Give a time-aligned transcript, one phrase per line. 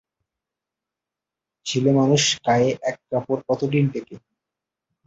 [1.65, 4.15] ছেলেমানুষ গায়ে এক কাপড় কতদিন টেকে।